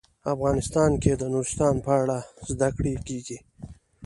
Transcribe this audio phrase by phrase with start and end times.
[0.33, 2.17] افغانستان کې د نورستان په اړه
[2.49, 3.37] زده کړه کېږي.